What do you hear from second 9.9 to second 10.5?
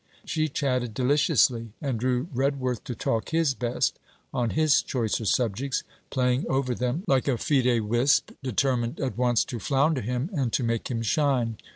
him